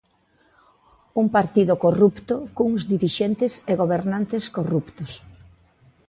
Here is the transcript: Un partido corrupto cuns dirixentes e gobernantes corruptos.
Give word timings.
Un 1.21 1.27
partido 1.37 1.73
corrupto 1.85 2.35
cuns 2.57 2.81
dirixentes 2.93 3.53
e 3.71 3.73
gobernantes 3.81 4.43
corruptos. 4.55 5.11